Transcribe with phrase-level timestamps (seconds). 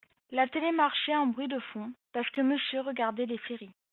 [0.31, 3.69] La télé marchait en bruit de fond, parce que monsieur regardait les séries